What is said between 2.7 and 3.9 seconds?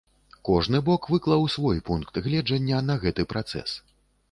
на гэты працэс.